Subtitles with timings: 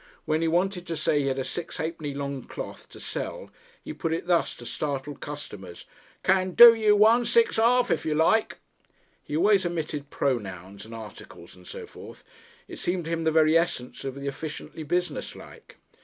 [0.25, 3.51] When he wanted to say he had a sixpenny ha'penny longcloth to sell,
[3.83, 5.85] he put it thus to startled customers:
[6.23, 8.57] "Can DO you one, six half if y' like."
[9.23, 12.23] He always omitted pronouns and articles and so forth;
[12.67, 15.77] it seemed to him the very essence of the efficiently businesslike.